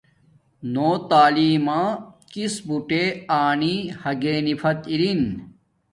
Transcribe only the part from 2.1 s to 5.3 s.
کس بوٹے آنی ھاگینی فت این